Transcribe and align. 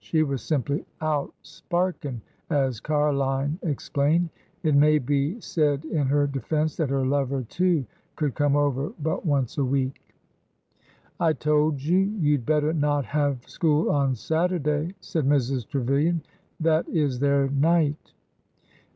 She 0.00 0.22
was 0.22 0.42
simply 0.42 0.86
out'' 1.00 1.34
sparkin'," 1.58 2.20
as 2.50 2.78
Ca'line 2.78 3.58
explained. 3.64 4.28
It 4.62 4.76
may 4.76 4.98
be 5.00 5.40
said 5.40 5.84
in 5.86 6.06
her 6.06 6.28
defense 6.28 6.76
that 6.76 6.88
her 6.90 7.04
lover, 7.04 7.42
too, 7.42 7.84
could 8.14 8.36
come 8.36 8.54
over 8.54 8.92
but 9.02 9.26
once 9.26 9.58
a 9.58 9.64
week. 9.64 10.00
I 11.18 11.32
told 11.32 11.82
you 11.82 11.98
you 11.98 12.38
'd 12.38 12.46
better 12.46 12.72
not 12.72 13.06
have 13.06 13.44
school 13.48 13.90
on 13.90 14.14
Saturday," 14.14 14.94
said 15.00 15.24
Mrs. 15.24 15.66
Trevilian. 15.66 16.22
That 16.60 16.88
is 16.88 17.18
their 17.18 17.48
night." 17.50 18.12